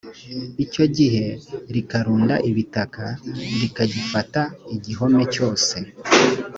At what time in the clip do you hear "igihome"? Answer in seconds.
4.75-5.23